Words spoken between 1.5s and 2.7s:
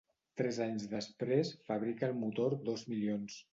fabrica el motor